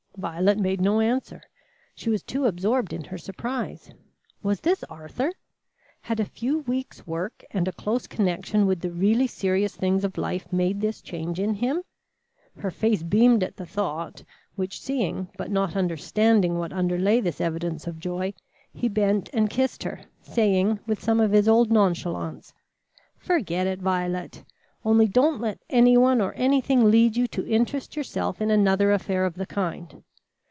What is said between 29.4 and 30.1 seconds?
kind.